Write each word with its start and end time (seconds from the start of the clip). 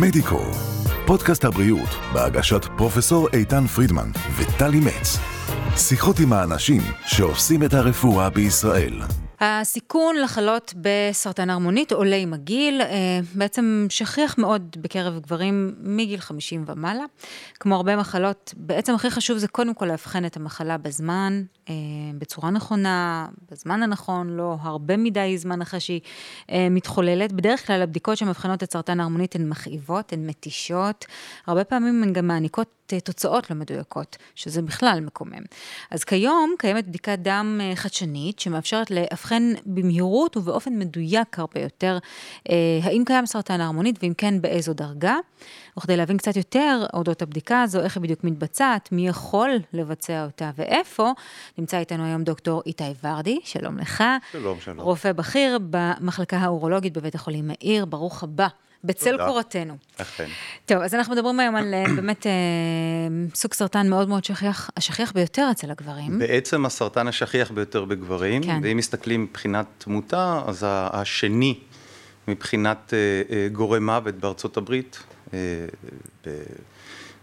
מדיקו, 0.00 0.40
פודקאסט 1.06 1.44
הבריאות 1.44 1.88
בהגשת 2.12 2.64
פרופסור 2.76 3.28
איתן 3.32 3.66
פרידמן 3.66 4.10
וטלי 4.36 4.80
מצ. 4.80 5.18
שיחות 5.76 6.20
עם 6.20 6.32
האנשים 6.32 6.82
שעושים 7.06 7.62
את 7.62 7.74
הרפואה 7.74 8.30
בישראל. 8.30 9.00
הסיכון 9.44 10.16
לחלות 10.16 10.74
בסרטן 10.76 11.50
הרמונית 11.50 11.92
עולה 11.92 12.16
עם 12.16 12.34
הגיל, 12.34 12.80
אה, 12.82 13.20
בעצם 13.34 13.86
שכיח 13.88 14.38
מאוד 14.38 14.76
בקרב 14.80 15.18
גברים 15.18 15.74
מגיל 15.80 16.20
50 16.20 16.64
ומעלה. 16.66 17.04
כמו 17.60 17.76
הרבה 17.76 17.96
מחלות, 17.96 18.54
בעצם 18.56 18.94
הכי 18.94 19.10
חשוב 19.10 19.38
זה 19.38 19.48
קודם 19.48 19.74
כל 19.74 19.86
לאבחן 19.86 20.24
את 20.24 20.36
המחלה 20.36 20.78
בזמן, 20.78 21.42
אה, 21.68 21.74
בצורה 22.18 22.50
נכונה, 22.50 23.26
בזמן 23.50 23.82
הנכון, 23.82 24.30
לא 24.30 24.56
הרבה 24.60 24.96
מדי 24.96 25.38
זמן 25.38 25.62
אחרי 25.62 25.80
שהיא 25.80 26.00
אה, 26.50 26.68
מתחוללת. 26.70 27.32
בדרך 27.32 27.66
כלל 27.66 27.82
הבדיקות 27.82 28.16
שמבחינות 28.16 28.62
את 28.62 28.72
סרטן 28.72 29.00
ההרמונית 29.00 29.34
הן 29.34 29.48
מכאיבות, 29.48 30.12
הן 30.12 30.26
מתישות, 30.26 31.04
הרבה 31.46 31.64
פעמים 31.64 32.02
הן 32.02 32.12
גם 32.12 32.26
מעניקות 32.26 32.82
תוצאות 33.04 33.50
לא 33.50 33.56
מדויקות, 33.56 34.16
שזה 34.34 34.62
בכלל 34.62 35.00
מקומם. 35.00 35.42
אז 35.90 36.04
כיום 36.04 36.54
קיימת 36.58 36.86
בדיקת 36.88 37.18
דם 37.18 37.60
חדשנית 37.74 38.38
שמאפשרת 38.38 38.90
לאבחן 38.90 39.31
במהירות 39.66 40.36
ובאופן 40.36 40.78
מדויק 40.78 41.38
הרבה 41.38 41.60
יותר 41.60 41.98
האם 42.82 43.02
קיים 43.06 43.26
סרטן 43.26 43.60
ההרמונית 43.60 43.98
ואם 44.02 44.12
כן 44.18 44.40
באיזו 44.40 44.74
דרגה. 44.74 45.16
וכדי 45.78 45.96
להבין 45.96 46.16
קצת 46.16 46.36
יותר 46.36 46.86
אודות 46.94 47.22
הבדיקה 47.22 47.62
הזו, 47.62 47.80
איך 47.80 47.96
היא 47.96 48.02
בדיוק 48.02 48.24
מתבצעת, 48.24 48.92
מי 48.92 49.08
יכול 49.08 49.50
לבצע 49.72 50.24
אותה 50.24 50.50
ואיפה, 50.56 51.10
נמצא 51.58 51.78
איתנו 51.78 52.04
היום 52.04 52.24
דוקטור 52.24 52.62
איתי 52.66 52.84
ורדי, 53.04 53.38
שלום 53.44 53.78
לך. 53.78 54.04
שלום, 54.32 54.60
שלום. 54.60 54.80
רופא 54.80 55.12
בכיר 55.12 55.58
במחלקה 55.70 56.36
האורולוגית 56.36 56.92
בבית 56.92 57.14
החולים 57.14 57.48
מאיר, 57.48 57.84
ברוך 57.84 58.22
הבא. 58.22 58.48
בצל 58.84 59.16
קורתנו. 59.26 59.76
אכן. 59.96 60.28
טוב, 60.66 60.78
אז 60.78 60.94
אנחנו 60.94 61.14
מדברים 61.14 61.40
היום 61.40 61.56
על 61.56 61.74
באמת 61.96 62.26
אה, 62.26 62.32
סוג 63.34 63.54
סרטן 63.54 63.90
מאוד 63.90 64.08
מאוד 64.08 64.24
שכיח, 64.24 64.70
השכיח 64.76 65.12
ביותר 65.12 65.48
אצל 65.50 65.70
הגברים. 65.70 66.18
בעצם 66.18 66.66
הסרטן 66.66 67.08
השכיח 67.08 67.50
ביותר 67.50 67.84
בגברים, 67.84 68.42
כן. 68.42 68.60
ואם 68.62 68.76
מסתכלים 68.76 69.22
מבחינת 69.22 69.66
תמותה, 69.78 70.42
אז 70.46 70.64
השני 70.68 71.58
מבחינת 72.28 72.94
אה, 72.94 73.36
אה, 73.36 73.48
גורם 73.52 73.86
מוות 73.86 74.14
בארצות 74.14 74.56
הברית, 74.56 75.02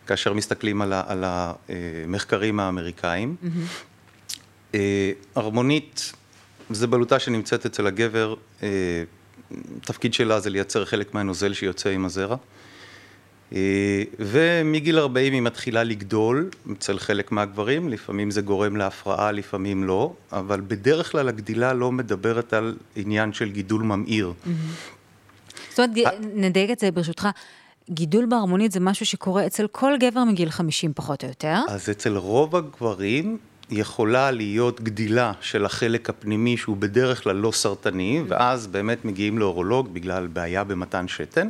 כאשר 0.07 0.33
מסתכלים 0.33 0.81
על 0.81 1.23
המחקרים 1.23 2.59
האמריקאים. 2.59 3.35
הרמונית 5.35 6.13
זה 6.69 6.87
בלוטה 6.87 7.19
שנמצאת 7.19 7.65
אצל 7.65 7.87
הגבר, 7.87 8.35
תפקיד 9.81 10.13
שלה 10.13 10.39
זה 10.39 10.49
לייצר 10.49 10.85
חלק 10.85 11.13
מהנוזל 11.13 11.53
שיוצא 11.53 11.89
עם 11.89 12.05
הזרע. 12.05 12.35
ומגיל 14.19 14.99
40 14.99 15.33
היא 15.33 15.41
מתחילה 15.41 15.83
לגדול 15.83 16.49
אצל 16.71 16.99
חלק 16.99 17.31
מהגברים, 17.31 17.89
לפעמים 17.89 18.31
זה 18.31 18.41
גורם 18.41 18.75
להפרעה, 18.75 19.31
לפעמים 19.31 19.83
לא, 19.83 20.13
אבל 20.31 20.61
בדרך 20.67 21.11
כלל 21.11 21.29
הגדילה 21.29 21.73
לא 21.73 21.91
מדברת 21.91 22.53
על 22.53 22.77
עניין 22.95 23.33
של 23.33 23.51
גידול 23.51 23.81
ממאיר. 23.81 24.33
זאת 25.69 25.79
אומרת, 25.79 26.15
נדייק 26.33 26.71
את 26.71 26.79
זה 26.79 26.91
ברשותך. 26.91 27.27
גידול 27.89 28.25
בהרמונית 28.25 28.71
זה 28.71 28.79
משהו 28.79 29.05
שקורה 29.05 29.45
אצל 29.45 29.67
כל 29.71 29.93
גבר 29.99 30.23
מגיל 30.23 30.49
50 30.49 30.93
פחות 30.95 31.23
או 31.23 31.29
יותר. 31.29 31.55
אז 31.69 31.89
אצל 31.89 32.17
רוב 32.17 32.55
הגברים 32.55 33.37
יכולה 33.71 34.31
להיות 34.31 34.81
גדילה 34.81 35.31
של 35.41 35.65
החלק 35.65 36.09
הפנימי 36.09 36.57
שהוא 36.57 36.77
בדרך 36.77 37.23
כלל 37.23 37.35
לא 37.35 37.51
סרטני, 37.51 38.23
ואז 38.27 38.67
באמת 38.67 39.05
מגיעים 39.05 39.37
לאורולוג 39.37 39.93
בגלל 39.93 40.27
בעיה 40.27 40.63
במתן 40.63 41.07
שתן. 41.07 41.47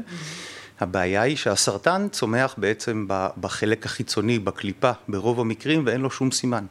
הבעיה 0.80 1.22
היא 1.22 1.36
שהסרטן 1.36 2.08
צומח 2.12 2.56
בעצם 2.58 3.06
בחלק 3.38 3.86
החיצוני, 3.86 4.40
בקליפה, 4.40 4.92
ברוב 5.08 5.40
המקרים, 5.40 5.84
ואין 5.86 6.02
לו 6.02 6.12
שום 6.12 6.32
סימן. 6.32 6.66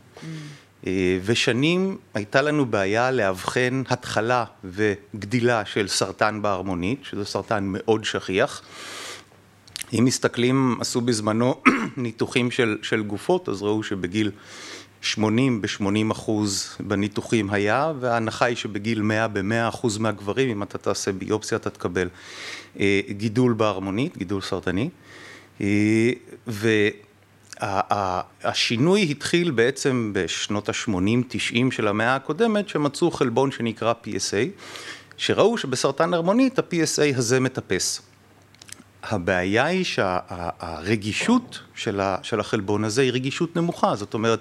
ושנים 1.25 1.97
הייתה 2.15 2.43
לנו 2.43 2.67
בעיה 2.67 3.11
לאבחן 3.11 3.83
התחלה 3.89 4.45
וגדילה 4.65 5.65
של 5.65 5.89
סרטן 5.89 6.43
בהרמונית, 6.43 7.01
שזה 7.03 7.25
סרטן 7.25 7.65
מאוד 7.67 8.05
שכיח. 8.05 8.63
אם 9.99 10.05
מסתכלים, 10.05 10.77
עשו 10.81 11.01
בזמנו 11.01 11.63
ניתוחים 11.97 12.51
של, 12.51 12.79
של 12.83 13.03
גופות, 13.03 13.49
אז 13.49 13.63
ראו 13.63 13.83
שבגיל 13.83 14.31
80 15.03 15.63
ב-80 15.63 16.13
אחוז 16.13 16.77
בניתוחים 16.81 17.51
היה, 17.51 17.93
וההנחה 18.01 18.45
היא 18.45 18.57
שבגיל 18.57 19.03
100 19.03 19.29
ב-100 19.29 19.69
אחוז 19.69 19.99
מהגברים, 19.99 20.51
אם 20.51 20.63
אתה 20.63 20.79
תעשה 20.79 21.13
ביופסיה 21.13 21.59
אתה 21.59 21.71
תקבל 21.71 22.09
אה, 22.81 23.01
גידול 23.11 23.53
בהרמונית, 23.53 24.19
גידול 24.19 24.41
סרטני. 24.41 24.91
אה, 25.61 26.11
והשינוי 28.41 29.07
התחיל 29.11 29.51
בעצם 29.51 30.11
בשנות 30.15 30.69
ה-80-90 30.69 31.71
של 31.71 31.89
המאה 31.89 32.15
הקודמת, 32.17 32.69
שמצאו 32.69 33.11
חלבון 33.11 33.51
שנקרא 33.51 33.93
PSA, 34.05 34.63
שראו 35.17 35.59
שבסרטן 35.59 36.15
ערמונית 36.15 36.59
ה-PSA 36.59 37.17
הזה 37.19 37.41
מטפס. 37.41 38.03
הבעיה 39.03 39.65
היא 39.65 39.85
שהרגישות 39.85 41.61
של 42.23 42.41
החלבון 42.41 42.85
הזה 42.85 43.03
היא 43.03 43.13
רגישות 43.13 43.57
נמוכה, 43.57 43.97
זאת 43.97 44.15
אומרת, 44.15 44.41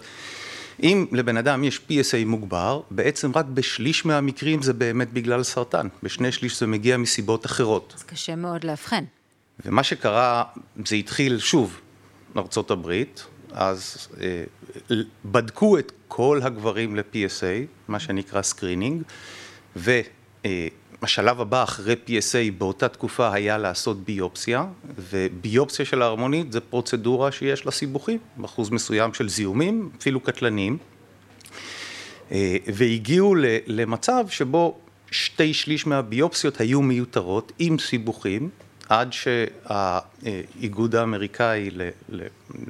אם 0.84 1.06
לבן 1.12 1.38
אדם 1.38 1.64
יש 1.64 1.82
PSA 1.90 2.26
מוגבר, 2.26 2.82
בעצם 2.92 3.32
רק 3.36 3.46
בשליש 3.46 4.06
מהמקרים 4.06 4.62
זה 4.62 4.74
באמת 4.74 5.14
בגלל 5.14 5.44
סרטן, 5.44 5.88
בשני 6.04 6.32
שליש 6.32 6.60
זה 6.60 6.68
מגיע 6.68 6.98
מסיבות 6.98 7.46
אחרות. 7.46 7.94
אז 7.98 8.04
קשה 8.04 8.36
מאוד 8.36 8.64
לאבחן. 8.64 9.04
ומה 9.66 9.84
שקרה, 9.84 10.44
זה 10.86 10.96
התחיל 10.96 11.40
שוב, 11.40 11.80
ארצות 12.38 12.72
הברית, 12.72 13.26
אז 13.52 14.08
אה, 14.22 14.44
בדקו 15.26 15.78
את 15.80 15.92
כל 16.08 16.40
הגברים 16.44 16.96
ל-PSA, 16.96 17.68
מה 17.88 18.00
שנקרא 18.00 18.42
screening, 18.42 19.04
ו... 19.76 20.02
אה, 20.46 20.68
השלב 21.02 21.42
הבא 21.42 21.64
אחרי 21.64 21.96
PSA 22.08 22.52
באותה 22.58 22.88
תקופה 22.88 23.34
היה 23.34 23.58
לעשות 23.58 24.04
ביופסיה, 24.04 24.66
וביופסיה 24.98 25.86
של 25.86 26.02
ההרמונית 26.02 26.52
זה 26.52 26.60
פרוצדורה 26.60 27.32
שיש 27.32 27.66
לה 27.66 27.72
סיבוכים, 27.72 28.18
אחוז 28.46 28.70
מסוים 28.70 29.14
של 29.14 29.30
זיהומים, 29.30 29.90
אפילו 30.00 30.20
קטלניים, 30.20 30.78
אה, 32.32 32.58
והגיעו 32.74 33.36
למצב 33.68 34.26
שבו 34.30 34.78
שתי 35.12 35.54
שליש 35.54 35.88
מהביופסיות 35.88 36.60
היו 36.60 36.82
מיותרות 36.82 37.52
עם 37.60 37.80
סיבוכים, 37.80 38.50
עד 38.90 39.14
שהאיגוד 39.14 40.96
האמריקאי 40.96 41.70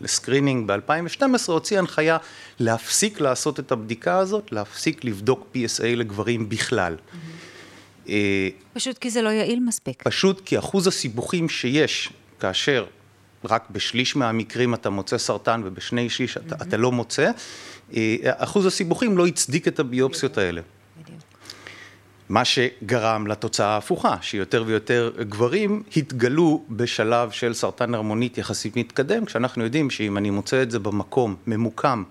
לסקרינינג 0.02 0.72
ב-2012 0.72 1.24
הוציא 1.48 1.80
הנחיה 1.80 2.18
להפסיק 2.60 3.22
לעשות 3.22 3.60
את 3.60 3.72
הבדיקה 3.72 4.18
הזאת, 4.18 4.52
להפסיק 4.52 5.04
לבדוק 5.04 5.48
PSA 5.56 5.86
לגברים 5.86 6.50
בכלל. 6.50 6.96
Mm-hmm. 6.96 7.37
אה, 8.10 8.50
פשוט 8.74 8.98
כי 8.98 9.10
זה 9.10 9.22
לא 9.22 9.30
יעיל 9.30 9.60
מספיק. 9.60 10.04
פשוט 10.04 10.42
כי 10.46 10.60
אחוז 10.60 10.88
הסיבוכים 10.88 11.50
שיש 11.50 12.14
כאשר 12.40 12.86
רק 13.46 13.68
בשליש 13.72 14.16
מהמקרים 14.16 14.74
אתה 14.74 14.90
מוצא 14.90 15.18
סרטן 15.18 15.62
ובשני 15.66 16.10
שליש 16.10 16.38
אתה, 16.38 16.56
אתה 16.62 16.78
לא 16.78 16.92
מוצא, 16.92 17.32
אה, 17.96 18.16
אחוז 18.24 18.66
הסיבוכים 18.66 19.18
לא 19.18 19.28
הצדיק 19.28 19.68
את 19.68 19.80
הביופסיות 19.80 20.38
האלה. 20.38 20.62
מה 22.30 22.46
שגרם 22.46 23.28
לתוצאה 23.28 23.68
ההפוכה, 23.68 24.16
שיותר 24.22 24.64
ויותר 24.68 25.12
גברים 25.20 25.84
התגלו 25.98 26.64
בשלב 26.70 27.32
של 27.32 27.54
סרטן 27.54 27.94
הרמונית 27.94 28.38
יחסית 28.38 28.76
מתקדם, 28.76 29.26
כשאנחנו 29.26 29.64
יודעים 29.64 29.90
שאם 29.90 30.18
אני 30.18 30.30
מוצא 30.30 30.62
את 30.62 30.72
זה 30.72 30.80
במקום 30.80 31.36
ממוקם, 31.48 32.04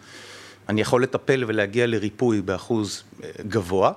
אני 0.69 0.81
יכול 0.81 1.03
לטפל 1.03 1.45
ולהגיע 1.47 1.87
לריפוי 1.87 2.43
באחוז 2.43 3.03
אה, 3.25 3.31
גבוה. 3.49 3.93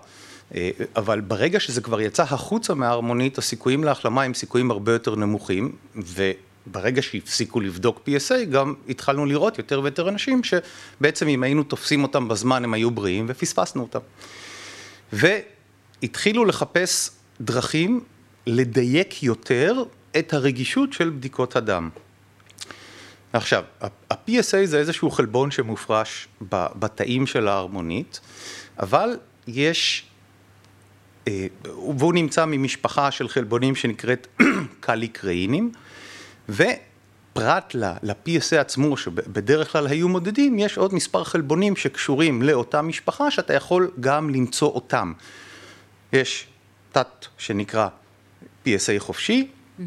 אה, 0.56 0.70
אבל 0.96 1.22
ברגע 1.22 1.60
שזה 1.60 1.82
כבר 1.82 2.02
יצא 2.02 2.24
החוצה 2.24 2.74
מההרמונית, 2.74 3.38
הסיכויים 3.38 3.84
להחלמה 3.84 4.24
הם 4.24 4.34
סיכויים 4.34 4.72
הרבה 4.72 4.92
יותר 4.92 5.16
נמוכים, 5.16 5.76
וברגע 5.96 7.02
שהפסיקו 7.02 7.60
לבדוק 7.60 8.08
PSA, 8.08 8.46
גם 8.52 8.74
התחלנו 8.90 9.26
לראות 9.26 9.58
יותר 9.58 9.82
ויותר 9.82 10.10
אנשים 10.10 10.42
שבעצם 10.44 11.28
אם 11.28 11.44
היינו 11.44 11.64
תופסים 11.64 12.04
אותם 12.04 12.28
בזמן 12.28 12.64
הם 12.64 12.74
היו 12.74 12.92
בריאים 12.92 13.26
ופספסנו 13.30 13.82
אותם. 13.82 14.00
והתחילו 15.14 16.46
לחפש 16.46 17.12
דרכים 17.42 18.04
לדייק 18.48 19.24
יותר 19.24 19.84
את 20.20 20.34
הרגישות 20.34 20.94
של 20.94 21.10
בדיקות 21.10 21.56
הדם. 21.56 21.90
עכשיו, 23.34 23.64
ה-PSA 23.82 24.66
זה 24.66 24.80
איזשהו 24.80 25.12
חלבון 25.12 25.52
שמופרש 25.52 26.28
בתאים 26.52 27.28
של 27.28 27.48
ההרמונית, 27.48 28.20
אבל 28.80 29.18
יש 29.48 30.09
והוא 31.98 32.14
נמצא 32.14 32.46
ממשפחה 32.46 33.12
של 33.12 33.28
חלבונים 33.28 33.76
שנקראת 33.76 34.28
קליקראינים, 34.80 35.72
ופרט 36.50 37.76
ל-PSA 37.76 38.56
עצמו, 38.56 38.98
שבדרך 38.98 39.72
כלל 39.72 39.88
היו 39.88 40.10
מודדים, 40.10 40.60
יש 40.60 40.78
עוד 40.78 40.94
מספר 40.94 41.24
חלבונים 41.24 41.76
שקשורים 41.76 42.42
לאותה 42.42 42.82
משפחה, 42.82 43.32
שאתה 43.32 43.54
יכול 43.54 43.92
גם 44.00 44.30
למצוא 44.30 44.70
אותם. 44.72 45.14
יש 46.14 46.48
תת 46.92 47.26
שנקרא 47.38 47.88
PSA 48.66 49.00
חופשי, 49.00 49.48
mm-hmm. 49.48 49.84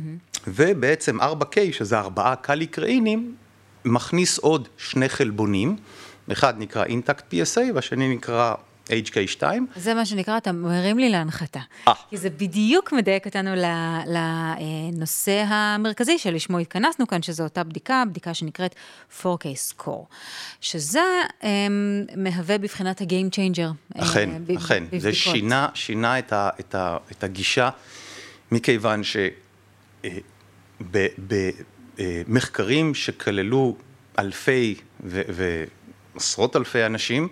ובעצם 0.46 1.20
4K, 1.20 1.56
שזה 1.72 1.98
ארבעה 1.98 2.36
קליקראינים, 2.36 3.34
מכניס 3.84 4.38
עוד 4.38 4.68
שני 4.76 5.08
חלבונים, 5.08 5.76
אחד 6.32 6.54
נקרא 6.58 6.84
אינטקט 6.84 7.34
PSA 7.34 7.60
והשני 7.74 8.14
נקרא 8.14 8.54
HK2. 8.88 9.42
זה 9.76 9.94
מה 9.94 10.06
שנקרא, 10.06 10.36
אתה 10.36 10.52
מרים 10.52 10.98
לי 10.98 11.08
להנחתה. 11.08 11.60
אה. 11.88 11.92
כי 12.10 12.16
זה 12.16 12.30
בדיוק 12.30 12.92
מדייק 12.92 13.26
אותנו 13.26 13.50
לנושא 14.06 15.44
המרכזי 15.46 16.18
שלשמו 16.18 16.58
התכנסנו 16.58 17.06
כאן, 17.06 17.22
שזו 17.22 17.44
אותה 17.44 17.64
בדיקה, 17.64 18.02
בדיקה 18.10 18.34
שנקראת 18.34 18.74
4K 19.22 19.26
score, 19.72 19.90
שזה 20.60 21.00
אה, 21.44 21.66
מהווה 22.16 22.58
בבחינת 22.58 23.00
ה-game 23.00 23.34
changer. 23.34 23.98
אכן, 24.02 24.30
אה, 24.30 24.38
ב- 24.46 24.50
אכן. 24.50 24.84
זה 24.84 24.96
בבדיקות. 24.96 25.14
שינה, 25.14 25.68
שינה 25.74 26.18
את, 26.18 26.32
ה, 26.32 26.50
את, 26.60 26.74
ה, 26.74 26.96
את 27.10 27.24
הגישה, 27.24 27.70
מכיוון 28.52 29.02
שבמחקרים 31.98 32.94
שכללו 32.94 33.76
אלפי 34.18 34.74
ועשרות 35.00 36.56
אלפי 36.56 36.86
אנשים, 36.86 37.28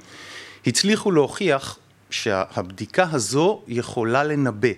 הצליחו 0.67 1.11
להוכיח 1.11 1.79
שהבדיקה 2.11 3.07
הזו 3.13 3.63
יכולה 3.69 4.25
לנבא. 4.25 4.69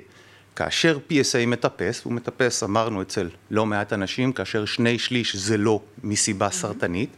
כאשר 0.57 0.99
PSA 1.11 1.47
מטפס, 1.47 2.05
הוא 2.05 2.13
מטפס, 2.13 2.63
אמרנו, 2.63 3.03
אצל 3.03 3.29
לא 3.51 3.67
מעט 3.67 3.93
אנשים, 3.93 4.33
כאשר 4.33 4.65
שני 4.65 4.99
שליש 4.99 5.37
זה 5.37 5.57
לא 5.57 5.81
מסיבה 6.05 6.51
סרטנית, 6.51 7.11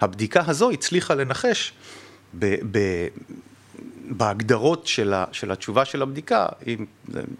הבדיקה 0.00 0.42
הזו 0.46 0.70
הצליחה 0.70 1.14
לנחש 1.14 1.72
ב, 2.38 2.54
ב, 2.70 2.78
בהגדרות 4.10 4.86
של, 4.86 5.14
ה, 5.14 5.24
של 5.32 5.52
התשובה 5.52 5.84
של 5.84 6.02
הבדיקה, 6.02 6.46
אם 6.66 6.86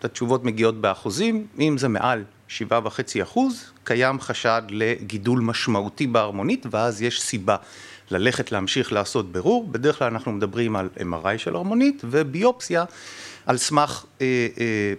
התשובות 0.03 0.45
מגיעות 0.45 0.81
באחוזים, 0.81 1.47
אם 1.59 1.79
זה 1.79 1.89
מעל 1.89 2.25
שבעה 2.49 2.81
וחצי 2.85 3.23
אחוז, 3.23 3.65
קיים 3.85 4.21
חשד 4.21 4.63
לגידול 4.69 5.41
משמעותי 5.41 6.07
בהרמונית, 6.07 6.67
ואז 6.71 7.03
יש 7.03 7.23
סיבה 7.23 7.57
ללכת 8.11 8.53
להמשיך 8.53 8.93
לעשות 8.93 9.33
בירור. 9.33 9.69
בדרך 9.69 9.99
כלל 9.99 10.09
אנחנו 10.09 10.33
מדברים 10.33 10.77
על 10.77 10.89
MRI 10.99 11.39
של 11.39 11.57
הרמונית 11.57 12.03
וביופסיה 12.05 12.85
על 13.47 13.59
סמך, 13.59 14.05
אה, 14.21 14.27
אה, 14.61 14.93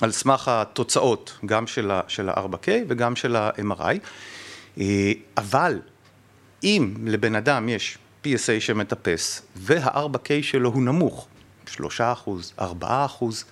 על 0.00 0.12
סמך 0.12 0.48
התוצאות, 0.48 1.38
גם 1.46 1.66
של 1.66 1.90
ה- 1.90 2.00
של 2.08 2.28
ה-4K 2.28 2.68
וגם 2.88 3.16
של 3.16 3.36
ה-MRI. 3.36 3.98
אה, 4.80 5.12
אבל 5.36 5.80
אם 6.64 6.94
לבן 7.04 7.34
אדם 7.34 7.68
יש 7.68 7.98
PSA 8.24 8.60
שמטפס 8.60 9.42
וה-4K 9.56 10.28
שלו 10.42 10.70
הוא 10.70 10.82
נמוך, 10.82 11.26
3 11.66 12.00
אחוז, 12.00 12.52
4 12.60 13.04
אחוז, 13.04 13.44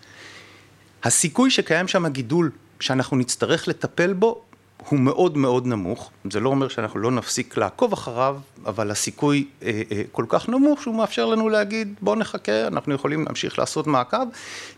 הסיכוי 1.05 1.51
שקיים 1.51 1.89
שם 1.89 2.09
גידול 2.09 2.51
שאנחנו 2.81 3.17
נצטרך 3.17 3.69
לטפל 3.69 4.13
בו 4.13 4.43
הוא 4.89 5.01
מאוד 5.01 5.37
מאוד 5.37 5.67
נמוך. 5.67 6.11
זה 6.31 6.41
לא 6.41 6.49
אומר 6.49 6.69
שאנחנו 6.69 7.01
לא 7.01 7.11
נפסיק 7.11 7.57
לעקוב 7.57 7.93
אחריו, 7.93 8.39
אבל 8.67 8.91
הסיכוי 8.91 9.47
אה, 9.63 9.83
אה, 9.93 10.03
כל 10.13 10.25
כך 10.29 10.49
נמוך 10.49 10.83
שהוא 10.83 10.95
מאפשר 10.95 11.27
לנו 11.27 11.49
להגיד 11.49 11.95
בוא 12.01 12.17
נחכה, 12.17 12.67
אנחנו 12.67 12.95
יכולים 12.95 13.25
להמשיך 13.25 13.59
לעשות 13.59 13.87
מעקב. 13.87 14.27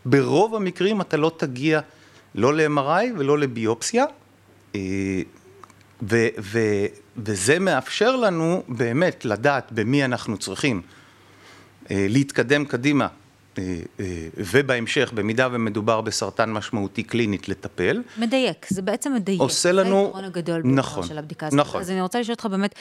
ברוב 0.04 0.54
המקרים 0.54 1.00
אתה 1.00 1.16
לא 1.16 1.32
תגיע 1.36 1.80
לא 2.34 2.54
ל-MRI 2.54 3.04
ולא 3.16 3.38
לביופסיה. 3.38 4.04
אה, 4.74 4.80
ו- 6.02 6.28
ו- 6.38 6.86
וזה 7.16 7.58
מאפשר 7.58 8.16
לנו 8.16 8.62
באמת 8.68 9.24
לדעת 9.24 9.72
במי 9.72 10.04
אנחנו 10.04 10.38
צריכים 10.38 10.82
אה, 11.90 12.06
להתקדם 12.08 12.64
קדימה, 12.64 13.06
ובהמשך, 14.36 15.10
במידה 15.14 15.48
ומדובר 15.52 16.00
בסרטן 16.00 16.50
משמעותי 16.52 17.02
קלינית, 17.02 17.48
לטפל. 17.48 18.02
מדייק, 18.18 18.66
זה 18.70 18.82
בעצם 18.82 19.14
מדייק. 19.14 19.40
עושה 19.40 19.72
לנו- 19.72 19.90
זה 20.00 20.06
היתרון 20.06 20.24
הגדול 20.24 20.62
נכון, 20.64 21.06
של 21.06 21.18
הבדיקה 21.18 21.46
הזאת. 21.46 21.58
נכון. 21.60 21.80
אז 21.80 21.90
אני 21.90 22.00
רוצה 22.00 22.20
לשאול 22.20 22.32
אותך 22.32 22.46
באמת, 22.46 22.74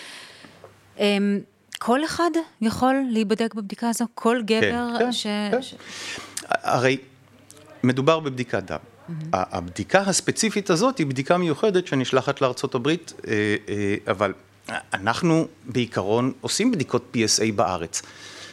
אמ, 1.00 1.40
כל 1.80 2.06
אחד 2.06 2.30
יכול 2.62 2.96
להיבדק 3.10 3.54
בבדיקה 3.54 3.90
הזו? 3.90 4.06
כל 4.14 4.42
גבר 4.46 4.88
כן, 5.00 5.12
ש... 5.12 5.24
כן. 5.52 5.62
ש- 5.62 5.76
הרי 6.50 6.98
מדובר 7.84 8.20
בבדיקת 8.20 8.64
דם. 8.64 8.78
ה- 9.34 9.58
הבדיקה 9.58 10.00
הספציפית 10.02 10.70
הזאת 10.70 10.98
היא 10.98 11.08
בדיקה 11.08 11.38
מיוחדת 11.38 11.88
שנשלחת 11.88 12.42
לארצות 12.42 12.76
הברית, 12.76 13.14
אה, 13.28 13.34
אה, 13.70 13.96
אבל 14.12 14.34
אנחנו 14.94 15.48
בעיקרון 15.66 16.32
עושים 16.42 16.72
בדיקות 16.72 17.16
PSA 17.16 17.52
בארץ. 17.56 18.02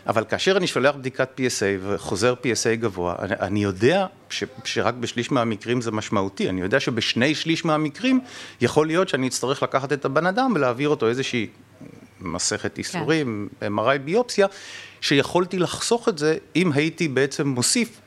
אבל 0.07 0.25
כאשר 0.25 0.57
אני 0.57 0.67
שולח 0.67 0.95
בדיקת 0.97 1.41
PSA 1.41 1.81
וחוזר 1.83 2.35
PSA 2.43 2.77
גבוה, 2.77 3.15
אני, 3.19 3.35
אני 3.41 3.63
יודע 3.63 4.07
ש, 4.31 4.45
שרק 4.65 4.95
בשליש 4.95 5.31
מהמקרים 5.31 5.81
זה 5.81 5.91
משמעותי, 5.91 6.49
אני 6.49 6.61
יודע 6.61 6.81
שבשני 6.81 7.35
שליש 7.35 7.65
מהמקרים 7.65 8.21
יכול 8.61 8.87
להיות 8.87 9.09
שאני 9.09 9.29
אצטרך 9.29 9.63
לקחת 9.63 9.93
את 9.93 10.05
הבן 10.05 10.27
אדם 10.27 10.53
ולהעביר 10.55 10.89
אותו 10.89 11.09
איזושהי 11.09 11.47
מסכת 12.21 12.79
ייסורים, 12.79 13.49
MRI 13.63 13.99
ביופסיה, 14.05 14.47
שיכולתי 15.01 15.59
לחסוך 15.59 16.09
את 16.09 16.19
זה 16.19 16.37
אם 16.57 16.73
הייתי 16.73 17.09
בעצם 17.09 17.49
מוסיף, 17.49 18.01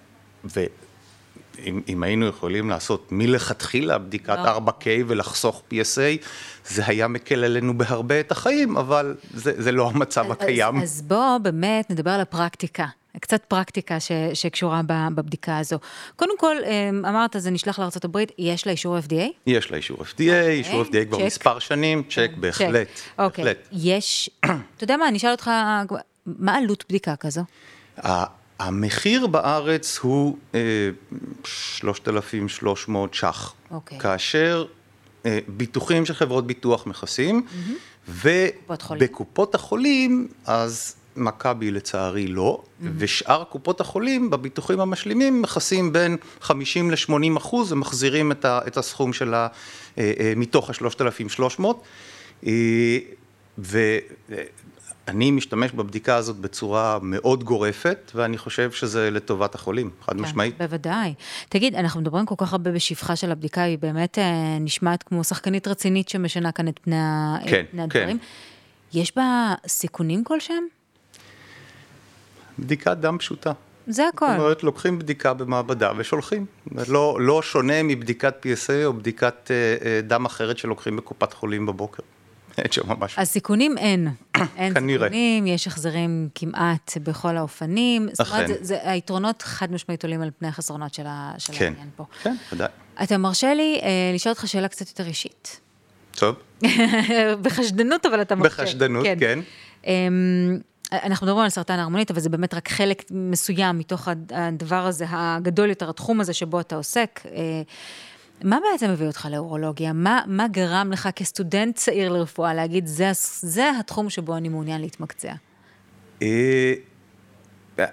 ואם 1.55 1.81
אם 1.87 2.03
היינו 2.03 2.27
יכולים 2.27 2.69
לעשות 2.69 3.07
מלכתחילה 3.11 3.97
בדיקת 3.97 4.37
לא. 4.45 4.57
4K 4.57 4.87
ולחסוך 5.07 5.61
PSA, 5.71 6.25
זה 6.67 6.83
היה 6.85 7.07
מקל 7.07 7.43
עלינו 7.43 7.77
בהרבה 7.77 8.19
את 8.19 8.31
החיים, 8.31 8.77
אבל 8.77 9.15
זה, 9.33 9.61
זה 9.61 9.71
לא 9.71 9.89
המצב 9.89 10.31
הקיים. 10.31 10.77
אז, 10.77 10.83
אז 10.83 11.01
בוא 11.01 11.37
באמת 11.37 11.89
נדבר 11.89 12.11
על 12.11 12.21
הפרקטיקה. 12.21 12.85
קצת 13.19 13.43
פרקטיקה 13.47 13.99
ש, 13.99 14.11
שקשורה 14.33 14.81
בבדיקה 14.87 15.57
הזו. 15.57 15.79
קודם 16.15 16.37
כל, 16.37 16.55
אמ, 16.63 17.05
אמרת, 17.05 17.35
זה 17.39 17.51
נשלח 17.51 17.79
לארה"ב, 17.79 18.17
יש 18.37 18.65
לה 18.65 18.71
אישור 18.71 18.97
FDA? 18.97 19.23
יש 19.47 19.71
לה 19.71 19.77
אישור 19.77 19.97
FDA, 19.97 20.47
אישור 20.49 20.83
FDA 20.83 21.05
כבר 21.07 21.17
צ'ק. 21.17 21.25
מספר 21.25 21.59
שנים, 21.59 22.03
צ'ק, 22.09 22.31
בהחלט, 22.37 22.87
אוקיי. 23.19 23.43
בהחלט. 23.43 23.67
יש, 23.71 24.29
אתה 24.39 24.83
יודע 24.83 24.97
מה, 24.97 25.07
אני 25.07 25.17
אשאל 25.17 25.31
אותך, 25.31 25.51
מה 26.25 26.57
עלות 26.57 26.83
בדיקה 26.89 27.15
כזו? 27.15 27.41
המחיר 28.59 29.27
בארץ 29.27 29.97
הוא 29.97 30.37
אה, 30.55 30.59
3,300 31.43 33.13
ש"ח. 33.13 33.53
אוקיי. 33.71 33.99
כאשר 33.99 34.65
אה, 35.25 35.39
ביטוחים 35.47 36.05
של 36.05 36.13
חברות 36.13 36.47
ביטוח 36.47 36.87
מכסים, 36.87 37.45
חולים. 38.81 39.03
ובקופות 39.07 39.55
החולים, 39.55 40.27
אז 40.45 40.95
מכבי 41.15 41.71
לצערי 41.71 42.27
לא, 42.27 42.63
ושאר 42.97 43.43
קופות 43.43 43.81
החולים 43.81 44.29
בביטוחים 44.29 44.79
המשלימים 44.79 45.41
מכסים 45.41 45.93
בין 45.93 46.17
50 46.41 46.91
ל-80 46.91 47.37
אחוז 47.37 47.71
ומחזירים 47.71 48.31
את, 48.31 48.45
ה, 48.45 48.59
את 48.67 48.77
הסכום 48.77 49.13
של 49.13 49.33
ה... 49.33 49.47
אה, 49.97 50.13
אה, 50.19 50.33
מתוך 50.35 50.69
ה-3,300. 50.69 51.65
ואני 55.07 55.31
משתמש 55.31 55.71
בבדיקה 55.71 56.15
הזאת 56.15 56.35
בצורה 56.35 56.99
מאוד 57.01 57.43
גורפת, 57.43 58.11
ואני 58.15 58.37
חושב 58.37 58.71
שזה 58.71 59.11
לטובת 59.11 59.55
החולים, 59.55 59.89
חד 60.05 60.17
משמעית. 60.17 60.57
כן, 60.57 60.65
בוודאי. 60.65 61.13
תגיד, 61.49 61.75
אנחנו 61.75 62.01
מדברים 62.01 62.25
כל 62.25 62.35
כך 62.37 62.51
הרבה 62.51 62.71
בשבחה 62.71 63.15
של 63.15 63.31
הבדיקה, 63.31 63.61
היא 63.61 63.77
באמת 63.77 64.19
אה, 64.19 64.23
נשמעת 64.59 65.03
כמו 65.03 65.23
שחקנית 65.23 65.67
רצינית 65.67 66.09
שמשנה 66.09 66.51
כאן 66.51 66.67
את 66.67 66.79
פני, 66.81 66.95
ה- 66.99 67.35
את 67.43 67.49
כן, 67.49 67.63
פני 67.71 67.89
כן. 67.89 67.99
הדברים. 67.99 68.17
יש 68.93 69.15
בה 69.15 69.53
סיכונים 69.67 70.23
כלשהם? 70.23 70.63
בדיקת 72.59 72.97
דם 72.97 73.17
פשוטה. 73.17 73.51
זה 73.87 74.03
הכל. 74.13 74.25
זאת 74.29 74.39
אומרת, 74.39 74.63
לוקחים 74.63 74.99
בדיקה 74.99 75.33
במעבדה 75.33 75.91
ושולחים. 75.97 76.45
לא, 76.87 77.17
לא 77.21 77.41
שונה 77.41 77.83
מבדיקת 77.83 78.45
PSA 78.45 78.85
או 78.85 78.93
בדיקת 78.93 79.51
אה, 79.51 79.55
אה, 79.85 80.01
דם 80.01 80.25
אחרת 80.25 80.57
שלוקחים 80.57 80.97
בקופת 80.97 81.33
חולים 81.33 81.65
בבוקר. 81.65 82.03
אין 82.63 82.71
שם 82.71 82.81
ממש. 82.89 83.13
אז 83.17 83.27
סיכונים 83.29 83.77
אין. 83.77 84.07
אין 84.57 84.73
כנראה. 84.73 85.07
סיכונים, 85.07 85.47
יש 85.47 85.67
החזרים 85.67 86.29
כמעט 86.35 86.97
בכל 87.03 87.37
האופנים. 87.37 88.07
זאת 88.13 88.27
אומרת, 88.27 88.43
אכן. 88.45 88.53
זה, 88.53 88.59
זה, 88.61 88.89
היתרונות 88.91 89.41
חד 89.41 89.71
משמעית 89.71 90.03
עולים 90.03 90.21
על 90.21 90.29
פני 90.39 90.47
החסרונות 90.47 90.93
של, 90.93 91.03
ה, 91.07 91.33
של 91.37 91.53
כן, 91.53 91.65
העניין 91.65 91.89
פה. 91.95 92.05
כן, 92.23 92.35
ודאי. 92.53 92.67
אתה 93.03 93.17
מרשה 93.17 93.53
לי 93.53 93.79
אה, 93.83 93.89
לשאול 94.15 94.33
אותך 94.33 94.47
שאלה 94.47 94.67
קצת 94.67 94.87
יותר 94.89 95.05
אישית. 95.07 95.59
טוב, 96.11 96.35
בחשדנות, 97.43 98.05
אבל 98.05 98.21
אתה 98.21 98.35
מרשה. 98.35 98.49
בחשדנות, 98.63 99.05
כן. 99.19 99.39
אמ, 99.85 100.59
אנחנו 100.93 101.25
מדברים 101.27 101.43
על 101.43 101.49
סרטן 101.49 101.79
ההרמונית, 101.79 102.11
אבל 102.11 102.19
זה 102.19 102.29
באמת 102.29 102.53
רק 102.53 102.69
חלק 102.69 103.03
מסוים 103.11 103.79
מתוך 103.79 104.07
הד- 104.07 104.31
הדבר 104.35 104.85
הזה, 104.85 105.05
הגדול 105.09 105.69
יותר, 105.69 105.89
התחום 105.89 106.21
הזה 106.21 106.33
שבו 106.33 106.59
אתה 106.59 106.75
עוסק. 106.75 107.19
אה, 107.25 107.61
מה 108.43 108.57
בעצם 108.71 108.89
הביא 108.89 109.07
אותך 109.07 109.27
לאורולוגיה? 109.31 109.93
מה, 109.93 110.21
מה 110.27 110.47
גרם 110.47 110.91
לך 110.91 111.09
כסטודנט 111.15 111.75
צעיר 111.75 112.09
לרפואה 112.09 112.53
להגיד, 112.53 112.87
זה, 112.87 113.11
זה 113.39 113.71
התחום 113.79 114.09
שבו 114.09 114.37
אני 114.37 114.49
מעוניין 114.49 114.81
להתמקצע? 114.81 115.33
אה, 116.21 116.73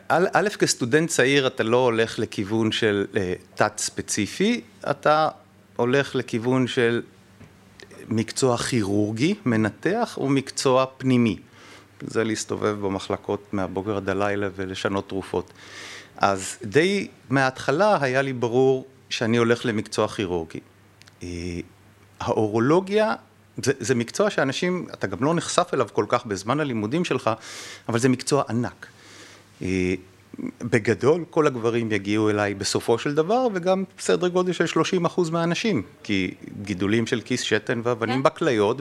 א', 0.08 0.48
כסטודנט 0.58 1.08
צעיר 1.08 1.46
אתה 1.46 1.62
לא 1.62 1.76
הולך 1.76 2.18
לכיוון 2.18 2.72
של 2.72 3.06
אה, 3.16 3.34
תת 3.54 3.72
ספציפי, 3.78 4.60
אתה 4.90 5.28
הולך 5.76 6.14
לכיוון 6.14 6.66
של 6.66 7.02
מקצוע 8.08 8.58
כירורגי, 8.58 9.34
מנתח, 9.46 10.18
ומקצוע 10.22 10.84
פנימי. 10.98 11.36
זה 12.00 12.24
להסתובב 12.24 12.76
במחלקות 12.80 13.54
מהבוקר 13.54 13.96
עד 13.96 14.08
הלילה 14.08 14.48
ולשנות 14.56 15.08
תרופות. 15.08 15.52
אז 16.16 16.56
די 16.64 17.08
מההתחלה 17.30 17.98
היה 18.00 18.22
לי 18.22 18.32
ברור 18.32 18.86
שאני 19.12 19.36
הולך 19.36 19.66
למקצוע 19.66 20.08
כירורגי. 20.08 20.60
האורולוגיה 22.20 23.14
זה, 23.62 23.72
זה 23.80 23.94
מקצוע 23.94 24.30
שאנשים, 24.30 24.86
אתה 24.94 25.06
גם 25.06 25.24
לא 25.24 25.34
נחשף 25.34 25.70
אליו 25.74 25.88
כל 25.92 26.04
כך 26.08 26.26
בזמן 26.26 26.60
הלימודים 26.60 27.04
שלך, 27.04 27.30
אבל 27.88 27.98
זה 27.98 28.08
מקצוע 28.08 28.42
ענק. 28.48 28.86
בגדול, 30.60 31.24
כל 31.30 31.46
הגברים 31.46 31.92
יגיעו 31.92 32.30
אליי 32.30 32.54
בסופו 32.54 32.98
של 32.98 33.14
דבר, 33.14 33.46
וגם 33.54 33.84
סדר 33.98 34.28
גודל 34.28 34.52
של 34.52 34.66
30 34.66 35.04
אחוז 35.04 35.30
מהאנשים, 35.30 35.82
כי 36.02 36.34
גידולים 36.62 37.06
של 37.06 37.20
כיס 37.20 37.40
שתן 37.40 37.80
ואבנים 37.84 38.16
כן. 38.16 38.22
בכליות, 38.22 38.76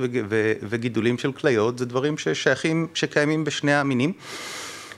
וגידולים 0.70 1.18
של 1.18 1.32
כליות, 1.32 1.78
זה 1.78 1.86
דברים 1.86 2.18
ששייכים, 2.18 2.88
שקיימים 2.94 3.44
בשני 3.44 3.74
המינים. 3.74 4.14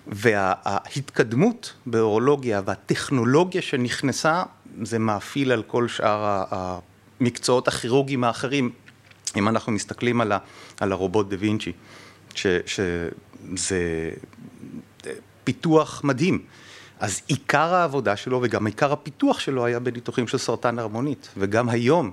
וההתקדמות 0.07 1.73
באורולוגיה 1.85 2.61
והטכנולוגיה 2.65 3.61
שנכנסה, 3.61 4.43
זה 4.81 4.99
מאפיל 4.99 5.51
על 5.51 5.63
כל 5.63 5.87
שאר 5.87 6.43
המקצועות 6.49 7.67
הכירורגיים 7.67 8.23
האחרים. 8.23 8.69
אם 9.35 9.47
אנחנו 9.47 9.71
מסתכלים 9.71 10.21
על, 10.21 10.31
ה, 10.31 10.37
על 10.79 10.91
הרובוט 10.91 11.29
דה 11.29 11.35
וינצ'י, 11.39 11.71
שזה 12.35 14.11
פיתוח 15.43 16.01
מדהים. 16.03 16.41
אז 16.99 17.21
עיקר 17.27 17.73
העבודה 17.73 18.15
שלו 18.15 18.39
וגם 18.43 18.65
עיקר 18.65 18.91
הפיתוח 18.91 19.39
שלו 19.39 19.65
היה 19.65 19.79
בניתוחים 19.79 20.27
של 20.27 20.37
סרטן 20.37 20.79
הרמונית, 20.79 21.29
וגם 21.37 21.69
היום 21.69 22.11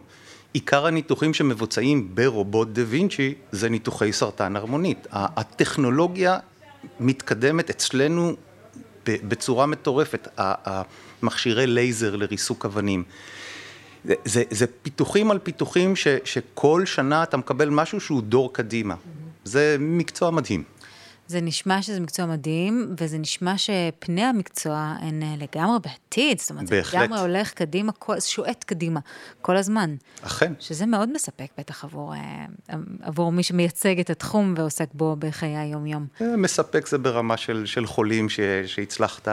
עיקר 0.52 0.86
הניתוחים 0.86 1.34
שמבוצעים 1.34 2.14
ברובוט 2.14 2.68
דה 2.68 2.82
וינצ'י 2.86 3.34
זה 3.52 3.68
ניתוחי 3.68 4.12
סרטן 4.12 4.56
הרמונית. 4.56 5.06
הטכנולוגיה 5.12 6.38
מתקדמת 7.00 7.70
אצלנו 7.70 8.36
בצורה 9.08 9.66
מטורפת, 9.66 10.28
המכשירי 10.38 11.66
לייזר 11.66 12.16
לריסוק 12.16 12.64
אבנים. 12.64 13.04
זה, 14.04 14.14
זה, 14.24 14.42
זה 14.50 14.66
פיתוחים 14.82 15.30
על 15.30 15.38
פיתוחים 15.38 15.96
ש, 15.96 16.06
שכל 16.24 16.86
שנה 16.86 17.22
אתה 17.22 17.36
מקבל 17.36 17.70
משהו 17.70 18.00
שהוא 18.00 18.22
דור 18.22 18.52
קדימה. 18.52 18.94
זה 19.44 19.76
מקצוע 19.80 20.30
מדהים. 20.30 20.64
זה 21.30 21.40
נשמע 21.40 21.82
שזה 21.82 22.00
מקצוע 22.00 22.26
מדהים, 22.26 22.94
וזה 23.00 23.18
נשמע 23.18 23.54
שפני 23.58 24.22
המקצוע 24.22 24.94
הן 25.00 25.22
אה, 25.22 25.34
לגמרי 25.38 25.78
בעתיד, 25.84 26.38
זאת 26.38 26.50
אומרת, 26.50 26.70
בהחלט. 26.70 27.00
זה 27.00 27.06
לגמרי 27.06 27.20
הולך 27.20 27.52
קדימה, 27.52 27.92
שועט 28.20 28.64
קדימה, 28.64 29.00
כל 29.40 29.56
הזמן. 29.56 29.94
אכן. 30.22 30.52
שזה 30.60 30.86
מאוד 30.86 31.12
מספק 31.12 31.46
בטח 31.58 31.84
עבור, 31.84 32.14
אה, 32.14 32.76
עבור 33.02 33.32
מי 33.32 33.42
שמייצג 33.42 34.00
את 34.00 34.10
התחום 34.10 34.54
ועוסק 34.56 34.88
בו 34.94 35.16
בחיי 35.18 35.56
היום-יום. 35.56 36.06
אה, 36.20 36.36
מספק 36.36 36.86
זה 36.86 36.98
ברמה 36.98 37.36
של, 37.36 37.62
של 37.66 37.86
חולים 37.86 38.28
ש, 38.28 38.40
שהצלחת 38.66 39.28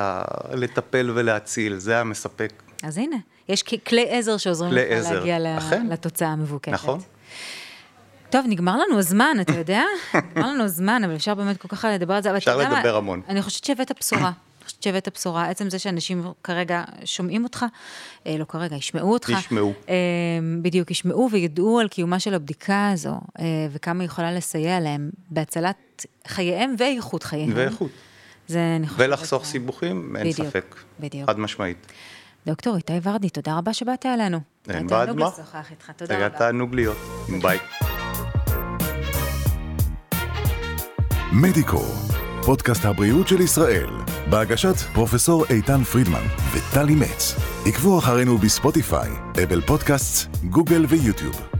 לטפל 0.54 1.12
ולהציל, 1.16 1.78
זה 1.78 2.00
המספק. 2.00 2.54
אז 2.84 2.98
הנה, 2.98 3.18
יש 3.50 3.64
כלי 3.64 4.06
עזר 4.10 4.38
שעוזרים 4.38 4.74
לך 4.74 5.12
להגיע 5.12 5.58
אכן. 5.58 5.88
לתוצאה 5.90 6.28
המבוקשת. 6.28 6.74
נכון. 6.74 7.00
טוב, 8.30 8.46
נגמר 8.50 8.78
לנו 8.78 9.00
הזמן, 9.00 9.38
אתה 9.42 9.54
יודע? 9.54 9.84
נגמר 10.16 10.48
לנו 10.54 10.64
הזמן, 10.64 11.02
אבל 11.06 11.16
אפשר 11.16 11.36
באמת 11.36 11.58
כל 11.58 11.68
כך 11.68 11.86
לדבר 11.94 12.14
על 12.14 12.22
זה. 12.22 12.38
אפשר 12.38 12.58
לדבר 12.58 12.92
מה, 12.92 12.98
המון. 12.98 13.22
אני 13.30 13.42
חושבת 13.42 13.64
שהבאת 13.64 13.92
בשורה. 14.00 14.32
חושבת 14.68 14.84
שהבאת 14.84 15.10
בשורה. 15.16 15.50
עצם 15.50 15.70
זה 15.70 15.80
שאנשים 15.80 16.24
כרגע 16.44 16.84
שומעים 17.06 17.44
אותך, 17.44 17.66
אה, 18.28 18.38
לא 18.38 18.46
כרגע, 18.46 18.76
ישמעו 18.76 19.14
אותך. 19.14 19.30
ישמעו. 19.30 19.74
אה, 19.90 19.96
בדיוק, 20.62 20.92
ישמעו 20.92 21.30
וידעו 21.32 21.80
על 21.80 21.88
קיומה 21.88 22.20
של 22.20 22.34
הבדיקה 22.34 22.90
הזו, 22.94 23.16
אה, 23.40 23.46
וכמה 23.72 24.04
היא 24.04 24.06
יכולה 24.06 24.32
לסייע 24.32 24.80
להם 24.80 25.10
בהצלת 25.30 26.06
חייהם 26.28 26.76
ואיכות 26.78 27.24
חייהם. 27.24 27.52
ואיכות. 27.56 27.92
זה, 28.48 28.76
אני 28.76 28.88
חושבת... 28.88 29.08
ולחסוך 29.08 29.46
סיבוכים, 29.46 30.16
אין 30.16 30.32
בדיוק, 30.32 30.48
ספק. 30.48 30.76
בדיוק. 31.00 31.30
חד 31.30 31.40
משמעית. 31.40 31.88
דוקטור 32.46 32.76
איתי 32.76 32.94
ורדי, 33.04 33.30
תודה 33.30 33.58
רבה 33.58 33.74
שבאת 33.74 34.06
אלינו. 34.06 34.40
אין 34.70 34.88
בעד 34.88 35.12
מה. 35.16 35.30
היה 36.10 36.30
תענוג 36.30 36.76
להיות. 36.76 36.98
ביי. 37.42 37.58
מדיקו, 41.42 41.84
פודקאסט 42.46 42.86
הבריאות 42.86 43.28
של 43.28 43.42
ישראל, 43.42 43.90
בהגשת 44.30 44.76
פרופסור 44.94 45.46
איתן 45.50 45.84
פרידמן 45.84 46.24
וטלי 46.54 46.96
מצ. 46.96 47.36
עקבו 47.66 48.00
אחרינו 48.00 48.38
בספוטיפיי, 48.38 49.10
אפל 49.44 49.62
פודקאסט, 49.62 50.28
גוגל 50.50 50.86
ויוטיוב. 50.90 51.57